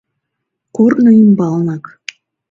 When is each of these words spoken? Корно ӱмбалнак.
Корно 0.75 1.11
ӱмбалнак. 1.21 1.85